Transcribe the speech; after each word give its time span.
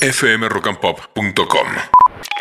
fmrockandpop.com. 0.00 1.66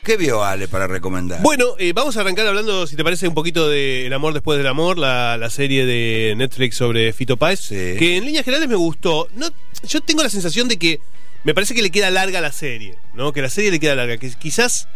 ¿Qué 0.04 0.18
vio 0.18 0.44
Ale 0.44 0.68
para 0.68 0.88
recomendar? 0.88 1.42
Bueno, 1.42 1.76
eh, 1.78 1.94
vamos 1.94 2.18
a 2.18 2.22
arrancar 2.22 2.48
hablando, 2.48 2.88
si 2.88 2.96
te 2.96 3.04
parece, 3.04 3.28
un 3.28 3.34
poquito 3.34 3.70
de 3.70 4.08
El 4.08 4.14
amor 4.14 4.34
después 4.34 4.58
del 4.58 4.68
amor, 4.68 4.98
la, 4.98 5.38
la 5.38 5.50
serie 5.50 5.86
de 5.86 6.34
Netflix 6.38 6.76
sobre 6.78 7.14
Fito 7.14 7.38
Páez, 7.38 7.60
Sí. 7.60 7.76
que 7.98 8.18
en 8.18 8.26
líneas 8.26 8.44
generales 8.46 8.70
me 8.70 8.76
gustó. 8.76 9.28
No, 9.36 9.48
yo 9.88 10.02
tengo 10.02 10.24
la 10.24 10.30
sensación 10.30 10.68
de 10.68 10.78
que 10.78 11.00
me 11.44 11.54
parece 11.54 11.74
que 11.76 11.82
le 11.82 11.92
queda 11.92 12.10
larga 12.10 12.42
la 12.42 12.52
serie, 12.52 12.98
¿no? 13.14 13.32
Que 13.34 13.42
la 13.42 13.50
serie 13.50 13.72
le 13.72 13.80
queda 13.80 13.96
larga, 13.96 14.18
que 14.18 14.30
quizás 14.32 14.88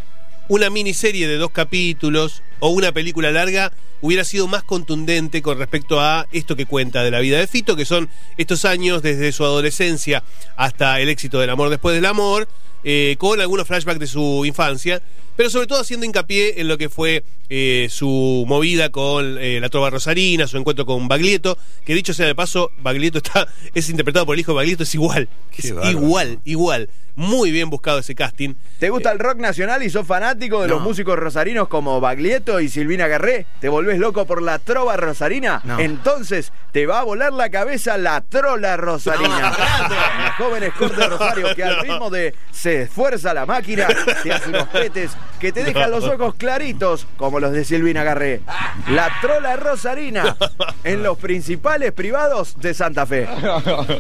una 0.48 0.70
miniserie 0.70 1.28
de 1.28 1.38
dos 1.38 1.52
capítulos 1.52 2.44
o 2.60 2.70
una 2.70 2.92
película 2.92 3.32
larga 3.32 3.72
hubiera 4.02 4.26
sido 4.26 4.48
más 4.48 4.64
contundente 4.64 5.42
con 5.42 5.58
respecto 5.58 6.02
a 6.02 6.28
esto 6.32 6.56
que 6.56 6.66
cuenta 6.66 7.04
de 7.04 7.12
la 7.12 7.20
vida 7.20 7.40
de 7.40 7.48
Fito, 7.48 7.76
que 7.76 7.86
son 7.86 8.10
estos 8.36 8.66
años 8.66 9.02
desde 9.02 9.32
su 9.32 9.46
adolescencia 9.46 10.24
hasta 10.58 11.00
el 11.00 11.10
éxito 11.10 11.40
del 11.40 11.50
amor 11.50 11.70
después 11.70 11.96
del 11.96 12.06
amor, 12.06 12.50
eh, 12.84 13.16
con 13.18 13.40
algunos 13.40 13.66
flashbacks 13.66 14.00
de 14.00 14.08
su 14.08 14.44
infancia, 14.46 15.02
pero 15.36 15.50
sobre 15.50 15.68
todo 15.68 15.80
haciendo 15.82 16.06
hincapié 16.06 16.62
en 16.62 16.68
lo 16.68 16.78
que 16.78 16.90
fue 16.90 17.24
eh, 17.50 17.88
su 17.90 18.46
movida 18.48 18.90
con 18.90 19.38
eh, 19.40 19.60
la 19.60 19.70
trova 19.70 19.90
rosarina, 19.90 20.48
su 20.48 20.58
encuentro 20.58 20.86
con 20.86 21.08
Baglietto, 21.08 21.58
que 21.86 21.94
dicho 21.94 22.14
sea 22.14 22.26
de 22.26 22.36
paso, 22.36 22.72
Baglietto 22.80 23.20
está, 23.20 23.48
es 23.74 23.90
interpretado 23.90 24.26
por 24.26 24.36
el 24.36 24.40
hijo 24.42 24.52
de 24.54 24.58
Baglietto, 24.58 24.84
es 24.84 24.94
igual, 24.96 25.30
Qué 25.52 25.68
es 25.68 25.74
bárbaro. 25.74 25.92
igual, 25.92 26.40
igual. 26.46 26.90
Muy 27.16 27.52
bien 27.52 27.70
buscado 27.70 28.00
ese 28.00 28.16
casting. 28.16 28.56
¿Te 28.80 28.90
gusta 28.90 29.12
el 29.12 29.20
rock 29.20 29.38
nacional 29.38 29.84
y 29.84 29.90
sos 29.92 30.08
fanático 30.08 30.64
de 30.64 30.68
los 30.68 30.82
músicos 30.82 31.16
rosarinos 31.16 31.68
como 31.68 32.02
Baglietto 32.02 32.60
y 32.60 32.70
Silvina 32.70 33.08
Garré? 33.08 33.46
¿Te 33.60 33.70
volvés 33.70 34.00
loco 34.00 34.26
por 34.26 34.42
la 34.42 34.58
trova 34.58 34.98
rosarina? 34.98 35.62
No. 35.64 35.80
Entonces 35.80 36.52
te 36.72 36.88
va 36.88 37.02
a 37.02 37.04
volar 37.04 37.32
la 37.32 37.52
cabeza 37.52 38.00
la 38.00 38.22
trola 38.22 38.78
rosarina. 38.78 39.52
Las 39.52 40.36
jóvenes 40.38 40.72
de 40.80 41.08
Rosario 41.08 41.56
que 41.56 41.64
al 41.64 41.80
ritmo 41.82 42.10
de 42.10 42.34
se 42.52 42.82
esfuerza 42.84 43.32
la 43.32 43.46
máquina 43.46 43.88
te 44.24 44.32
hace 44.34 44.50
unos 44.50 44.68
petes 44.70 45.12
que 45.40 45.52
te 45.52 45.64
dejan 45.64 45.92
los 45.92 46.04
ojos 46.06 46.36
claritos 46.36 47.06
como 47.18 47.40
los 47.40 47.52
de 47.52 47.66
Silvina 47.66 48.04
Garré. 48.04 48.42
La 48.90 49.12
trola 49.22 49.56
rosarina 49.56 50.38
en 50.84 51.04
los 51.04 51.18
principales 51.18 51.92
privados 51.92 52.60
de 52.60 52.74
Santa 52.74 53.06
Fe. 53.06 53.28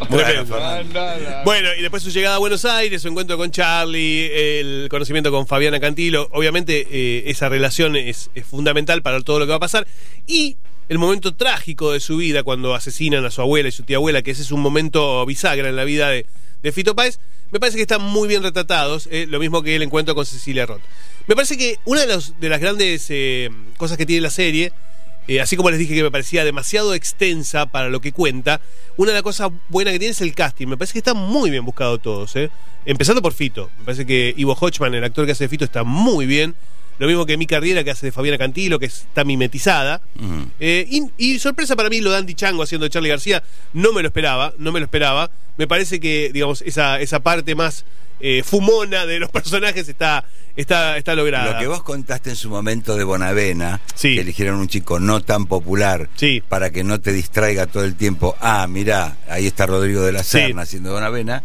Tremendo. 0.09 0.57
Bueno, 1.44 1.69
y 1.77 1.81
después 1.81 2.03
su 2.03 2.09
llegada 2.09 2.35
a 2.35 2.39
Buenos 2.39 2.66
Aires, 2.66 3.01
su 3.01 3.07
encuentro 3.07 3.38
con 3.38 3.51
Charlie, 3.51 4.31
el 4.33 4.88
conocimiento 4.89 5.31
con 5.31 5.47
Fabiana 5.47 5.79
Cantilo. 5.79 6.29
Obviamente, 6.31 6.88
eh, 6.89 7.23
esa 7.27 7.49
relación 7.49 7.95
es, 7.95 8.29
es 8.35 8.45
fundamental 8.45 9.01
para 9.01 9.21
todo 9.21 9.39
lo 9.39 9.45
que 9.45 9.51
va 9.51 9.57
a 9.57 9.59
pasar. 9.59 9.88
Y 10.27 10.57
el 10.89 10.97
momento 10.97 11.33
trágico 11.33 11.91
de 11.91 11.99
su 11.99 12.17
vida, 12.17 12.44
cuando 12.44 12.75
asesinan 12.75 13.25
a 13.25 13.31
su 13.31 13.41
abuela 13.41 13.69
y 13.69 13.71
su 13.71 13.83
tía 13.83 13.97
abuela, 13.97 14.21
que 14.21 14.31
ese 14.31 14.41
es 14.41 14.51
un 14.51 14.61
momento 14.61 15.25
bisagra 15.25 15.69
en 15.69 15.75
la 15.75 15.85
vida 15.85 16.09
de, 16.09 16.25
de 16.61 16.71
Fito 16.71 16.95
Páez, 16.95 17.19
me 17.53 17.59
parece 17.59 17.77
que 17.77 17.83
están 17.83 18.01
muy 18.01 18.27
bien 18.27 18.41
retratados. 18.41 19.07
eh, 19.11 19.27
lo 19.29 19.39
mismo 19.39 19.61
que 19.61 19.75
el 19.75 19.83
encuentro 19.83 20.15
con 20.15 20.25
Cecilia 20.25 20.65
Roth. 20.65 20.81
Me 21.27 21.35
parece 21.35 21.55
que 21.55 21.77
una 21.85 22.01
de, 22.01 22.49
las 22.49 22.59
grandes 22.59 23.05
eh, 23.09 23.51
cosas 23.77 23.95
que 23.95 24.07
tiene 24.07 24.21
la 24.21 24.31
serie 24.31 24.73
eh, 25.27 25.39
así 25.39 25.55
como 25.55 25.69
les 25.69 25.79
dije 25.79 25.95
que 25.95 26.03
me 26.03 26.11
parecía 26.11 26.43
demasiado 26.43 26.93
extensa 26.93 27.65
para 27.67 27.87
lo 27.87 28.01
que 28.01 28.11
cuenta, 28.11 28.59
una 28.97 29.11
de 29.11 29.13
las 29.13 29.23
cosas 29.23 29.51
buenas 29.69 29.93
que 29.93 29.99
tiene 29.99 30.11
es 30.11 30.19
el 30.19 30.35
casting. 30.35 30.67
Me 30.67 30.75
parece 30.75 30.93
que 30.93 30.99
está 30.99 31.13
muy 31.13 31.49
bien 31.49 31.63
buscado 31.63 31.97
todos. 31.99 32.33
Empezando 32.85 33.21
por 33.21 33.31
Fito. 33.31 33.69
Me 33.77 33.85
parece 33.85 34.05
que 34.05 34.33
Ivo 34.35 34.57
Hochman, 34.59 34.93
el 34.95 35.03
actor 35.03 35.25
que 35.25 35.31
hace 35.31 35.47
Fito, 35.47 35.63
está 35.63 35.85
muy 35.85 36.25
bien. 36.25 36.55
Lo 36.99 37.08
mismo 37.08 37.25
que 37.25 37.38
Mica 37.38 37.59
Riera, 37.59 37.83
que 37.83 37.91
hace 37.91 38.05
de 38.08 38.11
Fabiana 38.11 38.38
Cantilo, 38.38 38.80
que 38.80 38.86
está 38.86 39.23
mimetizada. 39.23 40.02
Eh, 40.59 40.86
y, 40.89 41.03
y 41.17 41.39
sorpresa 41.39 41.75
para 41.75 41.89
mí 41.89 42.02
lo 42.02 42.11
de 42.11 42.17
Andy 42.17 42.35
Chango 42.35 42.63
haciendo 42.63 42.85
de 42.85 42.89
Charlie 42.91 43.09
García, 43.09 43.44
no 43.73 43.91
me 43.94 44.02
lo 44.02 44.08
esperaba, 44.09 44.53
no 44.58 44.72
me 44.72 44.80
lo 44.80 44.85
esperaba. 44.85 45.30
Me 45.58 45.67
parece 45.67 46.00
que, 46.00 46.31
digamos, 46.33 46.61
esa, 46.63 47.00
esa 47.00 47.19
parte 47.22 47.55
más 47.55 47.85
eh, 48.19 48.41
fumona 48.45 49.05
de 49.05 49.19
los 49.19 49.30
personajes 49.31 49.88
está, 49.89 50.23
está, 50.55 50.97
está 50.97 51.16
lograda. 51.16 51.53
Lo 51.53 51.59
que 51.59 51.67
vos 51.67 51.83
contaste 51.83 52.30
en 52.30 52.35
su 52.35 52.50
momento 52.50 52.95
de 52.95 53.03
Bonavena, 53.03 53.81
Sí. 53.95 54.16
que 54.16 54.22
eligieron 54.22 54.55
un 54.59 54.67
chico 54.67 55.00
no 55.00 55.22
tan 55.22 55.45
popular 55.47 56.09
Sí. 56.16 56.41
para 56.47 56.72
que 56.72 56.84
no 56.84 57.01
te 57.01 57.12
distraiga 57.12 57.66
todo 57.67 57.84
el 57.84 57.96
tiempo. 57.96 58.35
Ah, 58.40 58.66
mirá, 58.67 59.17
ahí 59.28 59.47
está 59.47 59.66
Rodrigo 59.66 60.01
de 60.03 60.12
la 60.12 60.23
Sí. 60.23 60.29
Serna 60.40 60.62
haciendo 60.62 60.91
Bonavena. 60.94 61.44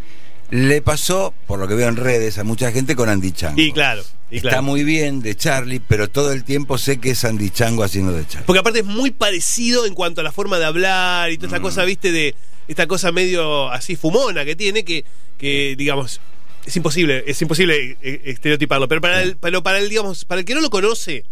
Le 0.51 0.81
pasó, 0.81 1.35
por 1.47 1.59
lo 1.59 1.69
que 1.69 1.75
veo 1.75 1.89
en 1.89 1.97
redes, 1.97 2.39
a 2.39 2.45
mucha 2.45 2.73
gente 2.73 2.97
con 2.97 3.09
Andy 3.11 3.33
Chango. 3.33 3.61
Y 3.61 3.73
claro, 3.73 4.03
y 4.31 4.37
Está 4.39 4.61
muy 4.61 4.85
bien 4.85 5.21
de 5.23 5.35
Charlie, 5.35 5.81
pero 5.81 6.09
todo 6.09 6.33
el 6.33 6.45
tiempo 6.45 6.77
sé 6.77 6.99
que 7.01 7.11
es 7.11 7.25
Andy 7.25 7.51
Chango 7.51 7.83
haciendo 7.83 8.13
de 8.13 8.27
Charlie. 8.27 8.45
Porque 8.47 8.61
aparte 8.61 8.81
es 8.81 8.85
muy 8.85 9.11
parecido 9.11 9.87
en 9.87 9.95
cuanto 9.95 10.21
a 10.21 10.25
la 10.25 10.33
forma 10.33 10.59
de 10.59 10.67
hablar 10.67 11.31
y 11.33 11.37
toda 11.39 11.49
Mm. 11.49 11.55
esta 11.55 11.63
cosa, 11.63 11.85
viste, 11.85 12.13
de 12.13 12.35
esta 12.69 12.87
cosa 12.87 13.11
medio 13.13 13.71
así 13.71 13.97
fumona 13.97 14.45
que 14.45 14.55
tiene, 14.55 14.85
que, 14.85 15.05
que 15.39 15.75
digamos, 15.79 16.21
es 16.67 16.77
imposible, 16.77 17.25
es 17.27 17.41
imposible 17.41 17.97
eh, 18.03 18.21
estereotiparlo. 18.25 18.87
Pero 18.89 19.01
para 19.01 19.23
el, 19.23 19.37
pero 19.39 19.63
para 19.63 19.79
el, 19.79 19.89
digamos, 19.89 20.27
para 20.27 20.41
el 20.41 20.45
que 20.45 20.55
no 20.55 20.61
lo 20.61 20.69
conoce, 20.69 21.25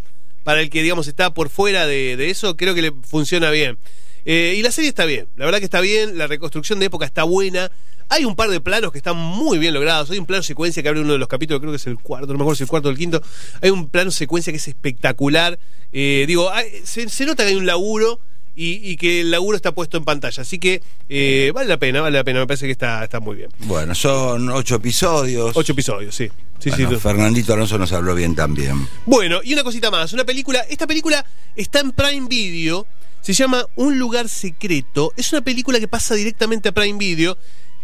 para 0.45 0.63
el 0.63 0.71
que, 0.71 0.83
digamos, 0.83 1.07
está 1.09 1.35
por 1.35 1.51
fuera 1.51 1.87
de, 1.87 2.17
de 2.17 2.31
eso, 2.31 2.57
creo 2.57 2.75
que 2.75 2.81
le 2.83 2.93
funciona 3.03 3.51
bien. 3.51 3.77
Eh, 4.25 4.55
y 4.57 4.63
la 4.63 4.73
serie 4.73 4.89
está 4.89 5.05
bien, 5.05 5.27
la 5.37 5.45
verdad 5.45 5.59
que 5.59 5.67
está 5.67 5.81
bien, 5.81 6.17
la 6.19 6.27
reconstrucción 6.27 6.79
de 6.81 6.87
época 6.87 7.05
está 7.05 7.25
buena. 7.25 7.71
Hay 8.09 8.25
un 8.25 8.37
par 8.37 8.51
de 8.51 8.61
planos 8.61 8.93
que 8.93 8.99
están 8.99 9.17
muy 9.17 9.59
bien 9.59 9.75
logrados. 9.75 10.11
Hay 10.11 10.19
un 10.19 10.27
plano 10.27 10.43
secuencia 10.43 10.83
que 10.83 10.89
abre 10.89 11.01
uno 11.01 11.13
de 11.13 11.19
los 11.19 11.29
capítulos, 11.29 11.61
creo 11.61 11.73
que 11.73 11.77
es 11.77 11.87
el 11.87 11.99
cuarto, 11.99 12.29
no 12.29 12.35
me 12.35 12.43
acuerdo 12.43 12.57
si 12.57 12.63
el 12.63 12.69
cuarto 12.69 12.89
o 12.89 12.93
el 12.93 12.99
quinto. 12.99 13.21
Hay 13.63 13.71
un 13.71 13.89
plano 13.89 14.11
secuencia 14.11 14.53
que 14.53 14.59
es 14.59 14.69
espectacular. 14.69 15.59
Eh, 15.93 16.25
digo, 16.29 16.51
hay- 16.53 16.71
se, 16.85 17.09
se 17.09 17.27
nota 17.27 17.43
que 17.43 17.51
hay 17.51 17.57
un 17.57 17.67
laburo 17.67 18.21
y, 18.55 18.75
y 18.91 18.97
que 18.97 19.21
el 19.21 19.31
laburo 19.31 19.57
está 19.57 19.73
puesto 19.75 19.97
en 19.99 20.05
pantalla. 20.05 20.41
Así 20.43 20.59
que 20.59 20.83
eh, 21.09 21.51
vale 21.55 21.69
la 21.69 21.77
pena, 21.79 22.01
vale 22.01 22.17
la 22.17 22.25
pena. 22.25 22.41
Me 22.41 22.47
parece 22.47 22.67
que 22.67 22.73
está, 22.73 23.03
está 23.05 23.21
muy 23.21 23.37
bien. 23.37 23.51
Bueno, 23.61 23.95
son 23.95 24.49
ocho 24.51 24.77
episodios. 24.77 25.57
Ocho 25.57 25.73
episodios, 25.73 26.15
sí. 26.15 26.31
Sí, 26.59 26.71
Bueno, 26.71 26.91
sí. 26.91 26.97
Fernandito 26.97 27.53
Alonso 27.53 27.77
nos 27.77 27.93
habló 27.93 28.15
bien 28.15 28.35
también. 28.35 28.89
Bueno, 29.05 29.41
y 29.45 29.53
una 29.53 29.63
cosita 29.63 29.91
más, 29.91 30.13
una 30.15 30.25
película, 30.25 30.61
esta 30.71 30.87
película 30.87 31.25
está 31.55 31.81
en 31.81 31.91
Prime 31.93 32.29
Video, 32.29 32.87
se 33.21 33.35
llama 33.35 33.67
Un 33.75 33.99
lugar 33.99 34.27
secreto, 34.31 35.13
es 35.19 35.31
una 35.33 35.43
película 35.43 35.79
que 35.79 35.87
pasa 35.89 36.15
directamente 36.15 36.71
a 36.71 36.73
Prime 36.73 36.99
Video, 36.99 37.37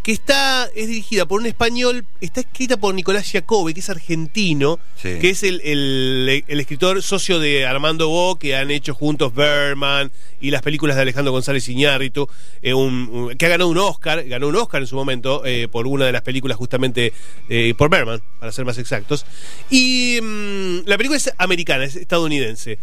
que 0.03 0.11
está, 0.13 0.69
es 0.75 0.89
dirigida 0.89 1.27
por 1.27 1.41
un 1.41 1.47
español, 1.47 2.05
está 2.21 2.41
escrita 2.41 2.77
por 2.77 2.93
Nicolás 2.93 3.25
Giacobbe, 3.31 3.73
que 3.73 3.79
es 3.81 3.89
argentino, 3.89 4.81
Sí. 5.01 5.19
que 5.21 5.31
es 5.31 5.45
el, 5.45 5.61
el- 5.63 6.43
el 6.49 6.61
escritor 6.61 7.01
socio 7.03 7.39
de 7.39 7.67
Armando 7.67 8.09
Bo, 8.09 8.37
que 8.37 8.57
han 8.57 8.73
hecho 8.73 8.95
juntos 8.95 9.33
Berman 9.33 10.11
y 10.41 10.51
las 10.51 10.63
películas 10.63 10.97
de 10.97 11.03
Alejandro 11.03 11.31
González 11.31 11.69
Iñárritu, 11.69 12.29
eh, 12.63 12.75
un- 12.75 13.09
un- 13.13 13.37
que 13.39 13.47
ha 13.47 13.51
ganado 13.51 13.71
un 13.71 13.79
Oscar, 13.79 14.25
ganó 14.25 14.49
un 14.49 14.57
Oscar 14.57 14.81
en 14.83 14.89
su 14.89 14.97
momento 14.97 15.45
eh, 15.47 15.69
por 15.71 15.87
una 15.87 16.05
de 16.07 16.13
las 16.13 16.23
películas 16.23 16.57
justamente 16.59 17.13
eh, 17.49 17.75
por 17.79 17.89
Berman, 17.89 18.21
para 18.41 18.51
ser 18.51 18.65
más 18.65 18.79
exactos. 18.79 19.25
Y 19.71 20.19
mm, 20.21 20.79
la 20.87 20.97
película 20.97 21.17
es 21.17 21.31
americana, 21.39 21.85
es 21.85 21.95
estadounidense. 21.95 22.79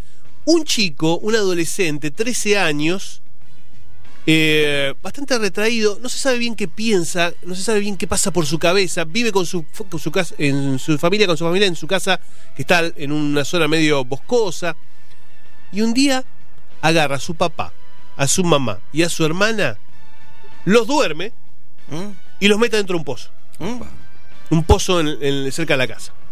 Un 0.46 0.64
chico, 0.64 1.18
un 1.18 1.34
adolescente, 1.34 2.10
13 2.10 2.56
años, 2.58 3.20
eh, 4.26 4.94
bastante 5.02 5.38
retraído, 5.38 5.98
no 6.02 6.08
se 6.08 6.18
sabe 6.18 6.38
bien 6.38 6.54
qué 6.54 6.68
piensa, 6.68 7.32
no 7.42 7.54
se 7.54 7.62
sabe 7.62 7.80
bien 7.80 7.96
qué 7.96 8.06
pasa 8.06 8.30
por 8.30 8.46
su 8.46 8.58
cabeza, 8.58 9.04
vive 9.04 9.32
con 9.32 9.46
su, 9.46 9.64
con 9.88 9.98
su 9.98 10.10
casa, 10.12 10.34
en 10.38 10.78
su 10.78 10.98
familia, 10.98 11.26
con 11.26 11.36
su 11.36 11.44
familia 11.44 11.66
en 11.66 11.76
su 11.76 11.86
casa, 11.86 12.20
que 12.54 12.62
está 12.62 12.82
en 12.96 13.12
una 13.12 13.44
zona 13.44 13.66
medio 13.68 14.04
boscosa, 14.04 14.76
y 15.72 15.80
un 15.80 15.94
día 15.94 16.24
agarra 16.82 17.16
a 17.16 17.20
su 17.20 17.34
papá, 17.34 17.72
a 18.16 18.26
su 18.28 18.44
mamá 18.44 18.80
y 18.92 19.02
a 19.02 19.08
su 19.08 19.24
hermana, 19.24 19.78
los 20.64 20.86
duerme 20.86 21.32
¿Mm? 21.88 22.10
y 22.40 22.48
los 22.48 22.58
mete 22.58 22.76
dentro 22.76 22.94
de 22.94 22.98
un 22.98 23.04
pozo, 23.04 23.30
¿Mm? 23.58 23.80
un 24.50 24.64
pozo 24.64 25.00
en- 25.00 25.16
en- 25.22 25.50
cerca 25.52 25.74
de 25.74 25.78
la 25.78 25.88
casa. 25.88 26.12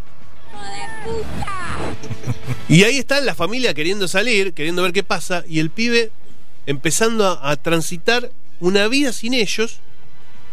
Y 2.68 2.84
ahí 2.84 2.98
está 2.98 3.20
la 3.22 3.34
familia 3.34 3.72
queriendo 3.72 4.08
salir, 4.08 4.52
queriendo 4.52 4.82
ver 4.82 4.92
qué 4.92 5.02
pasa, 5.02 5.42
y 5.48 5.58
el 5.58 5.70
pibe 5.70 6.10
empezando 6.68 7.26
a, 7.26 7.56
transitar 7.56 8.30
una 8.60 8.88
vida 8.88 9.14
sin 9.14 9.32
ellos, 9.32 9.80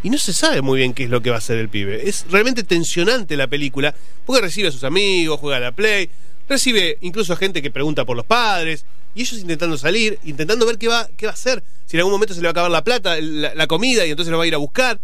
y 0.02 0.08
no 0.08 0.16
se 0.16 0.32
sabe 0.32 0.62
muy 0.62 0.78
bien 0.78 0.94
qué 0.94 1.04
es 1.04 1.10
lo 1.10 1.20
que 1.20 1.28
va 1.28 1.36
a 1.36 1.40
hacer 1.40 1.58
el 1.58 1.68
pibe. 1.68 2.08
Es 2.08 2.24
realmente 2.30 2.62
tensionante 2.62 3.36
la 3.36 3.48
película, 3.48 3.94
porque 4.24 4.40
recibe 4.40 4.68
a 4.68 4.72
sus 4.72 4.82
amigos, 4.84 5.38
juega 5.38 5.58
a 5.58 5.60
la 5.60 5.72
play, 5.72 6.08
recibe 6.48 6.96
incluso 7.02 7.34
a 7.34 7.36
gente 7.36 7.60
que 7.60 7.70
pregunta 7.70 8.06
por 8.06 8.16
los 8.16 8.24
padres, 8.24 8.86
y 9.14 9.20
ellos 9.20 9.38
intentando 9.40 9.76
salir, 9.76 10.18
intentando 10.24 10.64
ver 10.64 10.78
qué 10.78 10.88
va, 10.88 11.06
qué 11.18 11.26
va 11.26 11.32
a 11.32 11.34
hacer, 11.34 11.62
si 11.84 11.98
en 11.98 12.00
algún 12.00 12.12
momento 12.12 12.32
se 12.32 12.40
le 12.40 12.46
va 12.46 12.50
a 12.50 12.52
acabar 12.52 12.70
la 12.70 12.82
plata, 12.82 13.20
la, 13.20 13.54
la 13.54 13.66
comida, 13.66 14.06
y 14.06 14.10
entonces 14.10 14.32
lo 14.32 14.38
va 14.38 14.44
a 14.44 14.46
ir 14.46 14.54
a 14.54 14.58
buscar. 14.58 14.98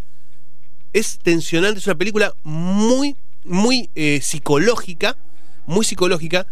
Es 0.94 1.18
tensionante, 1.18 1.78
es 1.80 1.86
una 1.86 1.96
película 1.96 2.32
muy, 2.42 3.16
muy 3.44 3.90
eh, 3.94 4.20
psicológica, 4.22 5.18
muy 5.66 5.84
psicológica, 5.84 6.46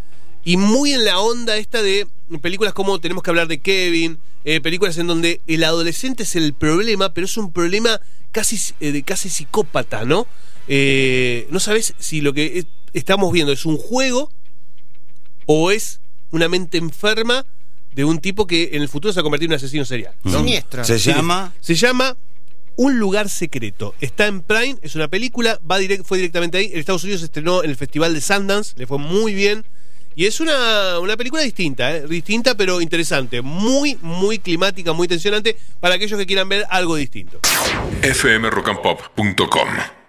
y 0.45 0.59
muy 0.59 0.93
en 0.93 1.07
la 1.07 1.19
onda 1.19 1.57
esta 1.57 1.83
de 1.83 2.07
películas 2.43 2.75
como 2.75 3.01
tenemos 3.01 3.23
que 3.23 3.31
hablar 3.31 3.49
de 3.49 3.61
Kevin, 3.61 4.19
eh, 4.45 4.61
películas 4.61 4.97
en 4.99 5.07
donde 5.07 5.41
el 5.47 5.65
adolescente 5.65 6.23
es 6.25 6.37
el 6.37 6.53
problema, 6.55 7.13
pero 7.15 7.25
es 7.27 7.37
un 7.37 7.53
problema 7.53 8.01
casi, 8.33 8.59
eh, 8.81 8.93
de 8.93 9.03
casi 9.03 9.29
psicópata, 9.29 10.05
¿no? 10.05 10.27
Eh, 10.69 11.47
no 11.51 11.59
sabes 11.61 11.95
si 11.99 12.21
lo 12.21 12.33
que 12.33 12.59
es- 12.59 12.67
estamos 12.93 13.33
viendo 13.33 13.53
es 13.53 13.65
un 13.67 13.77
juego 13.77 14.31
o 15.47 15.71
es 15.71 16.01
una 16.31 16.49
mente 16.49 16.79
enferma 16.79 17.45
de 17.93 18.05
un 18.05 18.21
tipo 18.21 18.47
que 18.47 18.71
en 18.73 18.83
el 18.83 18.89
futuro 18.89 19.13
se 19.13 19.19
va 19.19 19.23
a 19.23 19.25
convertir 19.25 19.47
en 19.47 19.53
un 19.53 19.57
asesino 19.57 19.85
serial. 19.85 20.15
¿no? 20.23 20.39
Siniestro. 20.39 20.85
Se 20.85 20.99
llama 20.99 21.53
Se 21.61 21.75
llama 21.75 22.17
Un 22.77 22.99
lugar 22.99 23.29
secreto. 23.29 23.95
Está 24.01 24.27
en 24.27 24.43
Prime, 24.43 24.77
es 24.81 24.95
una 24.95 25.09
película, 25.09 25.59
va 25.69 25.77
direct, 25.79 26.05
fue 26.07 26.19
directamente 26.19 26.57
ahí. 26.59 26.71
En 26.73 26.79
Estados 26.79 27.03
Unidos 27.03 27.21
se 27.21 27.27
estrenó 27.27 27.63
en 27.65 27.71
el 27.71 27.77
Festival 27.77 28.15
de 28.15 28.21
Sundance, 28.21 28.75
le 28.77 28.87
fue 28.87 28.97
muy 28.99 29.35
bien. 29.35 29.67
Y 30.21 30.27
es 30.27 30.39
una, 30.39 30.99
una 30.99 31.17
película 31.17 31.41
distinta, 31.41 31.97
¿eh? 31.97 32.07
distinta 32.07 32.55
pero 32.55 32.83
interesante. 32.83 33.41
Muy, 33.41 33.97
muy 34.03 34.39
climática, 34.39 34.93
muy 34.93 35.09
tensionante 35.09 35.57
para 35.81 35.95
aquellos 35.95 36.19
que 36.19 36.27
quieran 36.27 36.47
ver 36.47 36.67
algo 36.69 36.97
distinto. 36.97 37.41
fmrockandpop.com 38.03 40.00